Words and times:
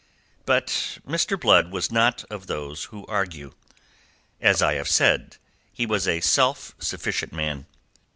But 0.47 0.97
Mr. 1.07 1.39
Blood 1.39 1.71
was 1.71 1.91
not 1.91 2.23
of 2.31 2.47
those 2.47 2.85
who 2.85 3.05
argue. 3.05 3.51
As 4.41 4.59
I 4.59 4.73
have 4.73 4.89
said, 4.89 5.37
he 5.71 5.85
was 5.85 6.07
a 6.07 6.21
self 6.21 6.73
sufficient 6.79 7.33
man. 7.33 7.67